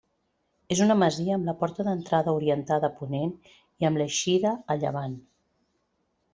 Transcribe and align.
És 0.75 0.79
una 0.85 0.95
masia 1.01 1.35
amb 1.39 1.49
la 1.49 1.55
porta 1.59 1.85
d'entrada 1.89 2.33
orientada 2.39 2.91
a 2.93 2.97
ponent 3.03 3.37
i 3.51 3.89
amb 3.91 4.03
l'eixida 4.03 4.57
a 4.77 4.81
llevant. 4.85 5.17